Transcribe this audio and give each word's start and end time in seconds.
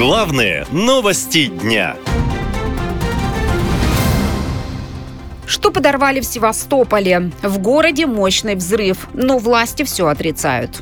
Главные 0.00 0.64
новости 0.72 1.48
дня. 1.48 1.94
Что 5.44 5.70
подорвали 5.70 6.20
в 6.20 6.24
Севастополе? 6.24 7.30
В 7.42 7.58
городе 7.58 8.06
мощный 8.06 8.54
взрыв, 8.54 9.08
но 9.12 9.36
власти 9.36 9.82
все 9.82 10.06
отрицают. 10.06 10.80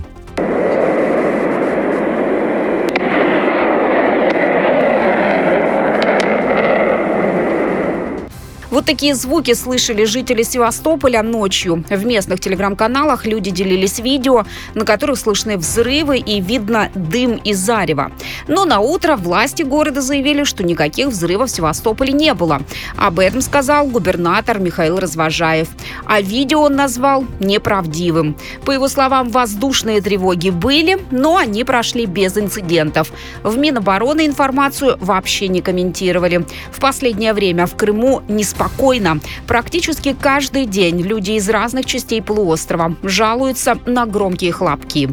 Такие 8.88 9.14
звуки 9.14 9.52
слышали 9.52 10.04
жители 10.04 10.42
Севастополя 10.42 11.22
ночью. 11.22 11.84
В 11.90 12.06
местных 12.06 12.40
телеграм-каналах 12.40 13.26
люди 13.26 13.50
делились 13.50 13.98
видео, 13.98 14.46
на 14.72 14.86
которых 14.86 15.18
слышны 15.18 15.58
взрывы 15.58 16.16
и 16.16 16.40
видно 16.40 16.90
дым 16.94 17.38
и 17.44 17.52
зарево. 17.52 18.10
Но 18.46 18.64
на 18.64 18.80
утро 18.80 19.16
власти 19.16 19.62
города 19.62 20.00
заявили, 20.00 20.44
что 20.44 20.64
никаких 20.64 21.08
взрывов 21.08 21.50
в 21.50 21.54
Севастополе 21.54 22.14
не 22.14 22.32
было. 22.32 22.62
Об 22.96 23.18
этом 23.18 23.42
сказал 23.42 23.88
губернатор 23.88 24.58
Михаил 24.58 24.98
Развожаев. 24.98 25.68
А 26.06 26.22
видео 26.22 26.62
он 26.62 26.74
назвал 26.74 27.26
неправдивым. 27.40 28.38
По 28.64 28.70
его 28.70 28.88
словам, 28.88 29.28
воздушные 29.28 30.00
тревоги 30.00 30.48
были, 30.48 30.98
но 31.10 31.36
они 31.36 31.62
прошли 31.62 32.06
без 32.06 32.38
инцидентов. 32.38 33.12
В 33.42 33.58
Минобороны 33.58 34.24
информацию 34.24 34.96
вообще 34.98 35.48
не 35.48 35.60
комментировали. 35.60 36.46
В 36.72 36.80
последнее 36.80 37.34
время 37.34 37.66
в 37.66 37.76
Крыму 37.76 38.22
неспокойно 38.28 38.77
спокойно. 38.78 39.18
Практически 39.48 40.16
каждый 40.18 40.64
день 40.64 41.02
люди 41.02 41.32
из 41.32 41.48
разных 41.48 41.84
частей 41.84 42.22
полуострова 42.22 42.94
жалуются 43.02 43.76
на 43.86 44.06
громкие 44.06 44.52
хлопки. 44.52 45.10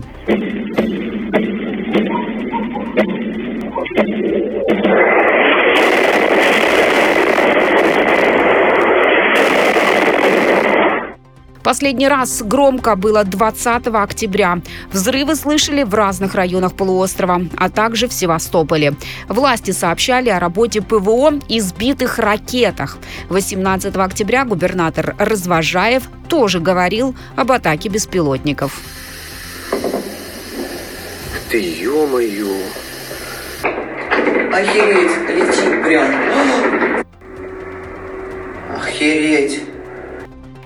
Последний 11.66 12.08
раз 12.08 12.44
громко 12.44 12.96
было 12.96 13.24
20 13.24 13.88
октября. 13.88 14.62
Взрывы 14.92 15.36
слышали 15.36 15.82
в 15.82 15.96
разных 15.96 16.36
районах 16.36 16.76
полуострова, 16.76 17.42
а 17.58 17.70
также 17.72 18.08
в 18.08 18.14
Севастополе. 18.14 18.94
Власти 19.28 19.72
сообщали 19.72 20.30
о 20.30 20.40
работе 20.40 20.84
ПВО 20.84 21.40
и 21.50 21.60
сбитых 21.60 22.20
ракетах. 22.20 23.00
18 23.30 23.96
октября 23.96 24.46
губернатор 24.46 25.16
Развожаев 25.18 26.04
тоже 26.30 26.60
говорил 26.60 27.16
об 27.36 27.52
атаке 27.52 27.90
беспилотников. 27.90 28.80
Ты 31.50 31.58
ё-моё! 31.58 32.60
Охереть, 34.54 35.30
летит 35.30 35.84
прям. 35.84 37.04
Охереть. 38.78 39.75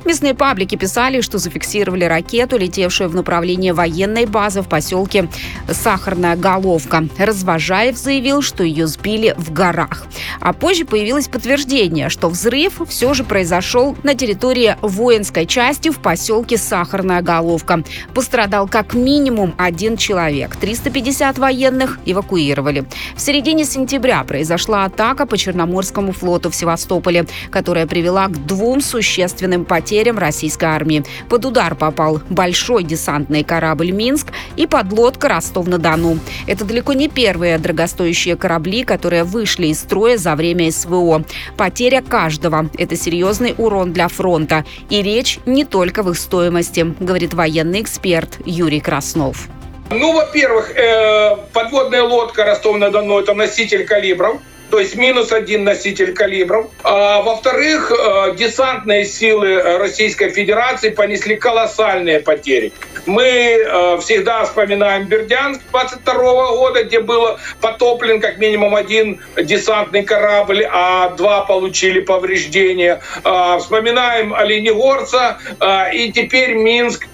Местные 0.05 0.33
паблики 0.33 0.75
писали, 0.75 1.19
что 1.21 1.37
зафиксировали 1.37 2.05
ракету, 2.05 2.57
летевшую 2.57 3.09
в 3.09 3.15
направлении 3.15 3.71
военной 3.71 4.25
базы 4.25 4.61
в 4.61 4.69
поселке 4.69 5.29
Сахарная 5.69 6.35
Головка. 6.35 7.07
Развожаев 7.17 7.97
заявил, 7.97 8.41
что 8.41 8.63
ее 8.63 8.87
сбили 8.87 9.35
в 9.37 9.51
горах. 9.51 10.05
А 10.39 10.53
позже 10.53 10.85
появилось 10.85 11.27
подтверждение, 11.27 12.09
что 12.09 12.29
взрыв 12.29 12.81
все 12.87 13.13
же 13.13 13.23
произошел 13.23 13.97
на 14.03 14.15
территории 14.15 14.77
воинской 14.81 15.45
части 15.45 15.89
в 15.89 15.99
поселке 15.99 16.57
Сахарная 16.57 17.21
Головка. 17.21 17.83
Пострадал 18.13 18.67
как 18.67 18.93
минимум 18.93 19.53
один 19.57 19.97
человек. 19.97 20.55
350 20.55 21.37
военных 21.37 21.99
эвакуировали. 22.05 22.85
В 23.15 23.21
середине 23.21 23.65
сентября 23.65 24.23
произошла 24.23 24.85
атака 24.85 25.25
по 25.25 25.37
Черноморскому 25.37 26.13
флоту 26.13 26.49
в 26.49 26.55
Севастополе, 26.55 27.27
которая 27.51 27.85
привела 27.85 28.27
к 28.27 28.45
двум 28.45 28.81
существенным 28.81 29.65
потерям 29.65 29.88
потерям 29.89 30.19
российской 30.19 30.65
армии. 30.65 31.03
Под 31.29 31.45
удар 31.45 31.73
попал 31.73 32.21
большой 32.29 32.83
десантный 32.83 33.43
корабль 33.43 33.89
«Минск» 33.89 34.27
и 34.55 34.67
подлодка 34.67 35.29
«Ростов-на-Дону». 35.29 36.19
Это 36.45 36.63
далеко 36.63 36.93
не 36.93 37.07
первые 37.07 37.57
дорогостоящие 37.57 38.35
корабли, 38.35 38.83
которые 38.83 39.23
вышли 39.23 39.67
из 39.67 39.79
строя 39.79 40.17
за 40.17 40.35
время 40.35 40.71
СВО. 40.71 41.23
Потеря 41.57 42.03
каждого– 42.03 42.69
это 42.77 42.95
серьезный 42.95 43.55
урон 43.57 43.91
для 43.91 44.09
фронта. 44.09 44.63
И 44.91 45.01
речь 45.01 45.39
не 45.47 45.65
только 45.65 46.03
в 46.03 46.11
их 46.11 46.19
стоимости, 46.19 46.93
говорит 46.99 47.33
военный 47.33 47.81
эксперт 47.81 48.37
Юрий 48.45 48.81
Краснов. 48.81 49.47
Ну, 49.89 50.13
во-первых, 50.13 50.69
э, 50.75 51.35
подводная 51.51 52.03
лодка 52.03 52.45
Ростов-на-Дону– 52.45 53.17
это 53.21 53.33
носитель 53.33 53.85
калибров 53.87 54.39
то 54.69 54.79
есть 54.79 54.95
минус 54.95 55.31
один 55.31 55.63
носитель 55.63 56.13
калибров. 56.13 56.67
А, 56.83 57.21
во-вторых, 57.21 57.91
э, 57.91 58.35
десантные 58.35 59.05
силы 59.05 59.61
Российской 59.77 60.29
Федерации 60.29 60.89
понесли 60.89 61.35
колоссальные 61.35 62.19
потери. 62.19 62.71
Мы 63.05 63.23
э, 63.23 63.97
всегда 63.99 64.45
вспоминаем 64.45 65.07
Бердянск 65.07 65.61
22 65.71 66.13
года, 66.51 66.83
где 66.83 66.99
был 66.99 67.37
потоплен 67.61 68.21
как 68.21 68.37
минимум 68.37 68.75
один 68.75 69.19
десантный 69.41 70.03
корабль, 70.03 70.65
а 70.71 71.09
два 71.09 71.41
получили 71.41 72.01
повреждения. 72.01 73.01
А, 73.23 73.57
вспоминаем 73.59 74.33
Оленегорца 74.33 75.39
а, 75.59 75.89
и 75.89 76.11
теперь 76.11 76.53
Минск 76.53 77.07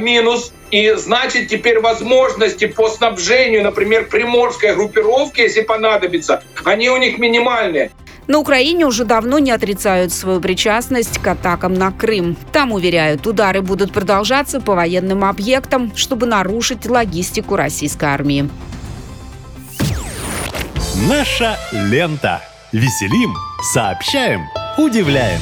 минус 0.00 0.52
и 0.70 0.92
значит, 0.92 1.48
теперь 1.48 1.80
возможности 1.80 2.66
по 2.66 2.88
снабжению, 2.88 3.62
например, 3.62 4.08
приморской 4.08 4.74
группировки, 4.74 5.40
если 5.40 5.62
понадобится, 5.62 6.42
они 6.64 6.88
у 6.88 6.96
них 6.96 7.18
минимальные. 7.18 7.90
На 8.28 8.38
Украине 8.38 8.86
уже 8.86 9.04
давно 9.04 9.38
не 9.38 9.50
отрицают 9.50 10.12
свою 10.12 10.40
причастность 10.40 11.18
к 11.18 11.26
атакам 11.26 11.74
на 11.74 11.90
Крым. 11.90 12.36
Там, 12.52 12.72
уверяют, 12.72 13.26
удары 13.26 13.62
будут 13.62 13.92
продолжаться 13.92 14.60
по 14.60 14.74
военным 14.74 15.24
объектам, 15.24 15.94
чтобы 15.96 16.26
нарушить 16.26 16.86
логистику 16.86 17.56
российской 17.56 18.06
армии. 18.06 18.48
Наша 21.08 21.58
лента. 21.72 22.40
Веселим, 22.72 23.34
сообщаем, 23.74 24.46
удивляем. 24.78 25.40